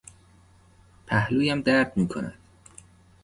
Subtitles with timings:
[1.07, 2.33] پهلویم درد میکند.